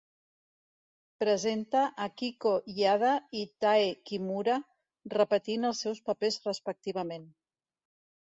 [1.23, 3.11] Presenta Akiko Yada
[3.41, 4.57] i Tae Kimura
[5.17, 7.29] repetint els seus papers respectivament.